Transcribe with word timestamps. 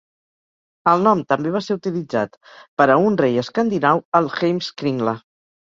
El 0.93 1.03
nom 1.07 1.21
també 1.33 1.51
va 1.57 1.61
ser 1.65 1.77
utilitzat 1.81 2.41
per 2.81 2.89
a 2.95 2.97
un 3.11 3.21
rei 3.25 3.39
escandinau 3.45 4.05
a 4.09 4.25
l'"Heimskringla". 4.27 5.19